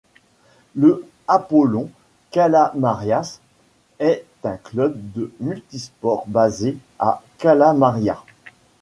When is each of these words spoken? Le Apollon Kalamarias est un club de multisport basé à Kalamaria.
Le 0.73 1.07
Apollon 1.27 1.87
Kalamarias 2.31 3.37
est 3.99 4.25
un 4.43 4.57
club 4.57 4.95
de 5.13 5.31
multisport 5.39 6.23
basé 6.25 6.75
à 6.97 7.21
Kalamaria. 7.37 8.17